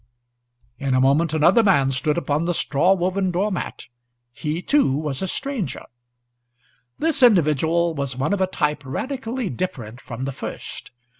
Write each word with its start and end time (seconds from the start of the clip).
In 0.79 0.95
a 0.95 0.99
moment 0.99 1.31
another 1.31 1.61
man 1.61 1.91
stood 1.91 2.17
upon 2.17 2.45
the 2.45 2.55
straw 2.55 2.95
woven 2.95 3.29
door 3.29 3.51
mat. 3.51 3.85
He 4.33 4.59
too 4.63 4.93
was 4.93 5.21
a 5.21 5.27
stranger. 5.27 5.83
This 6.97 7.21
individual 7.21 7.93
was 7.93 8.17
one 8.17 8.33
of 8.33 8.41
a 8.41 8.47
type 8.47 8.81
radically 8.83 9.51
different 9.51 10.01
from 10.01 10.25
the 10.25 10.31
first. 10.31 10.89